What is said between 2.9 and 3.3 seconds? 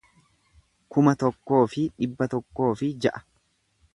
ja'a